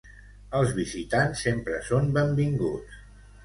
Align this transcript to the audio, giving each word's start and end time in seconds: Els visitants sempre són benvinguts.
Els 0.59 0.71
visitants 0.77 1.45
sempre 1.49 1.85
són 1.93 2.11
benvinguts. 2.19 3.03